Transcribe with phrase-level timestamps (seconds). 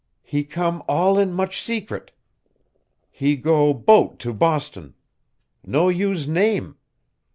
[0.23, 2.09] He come all in much secret.
[3.11, 4.95] He go boat to Boston.
[5.63, 6.77] No use name.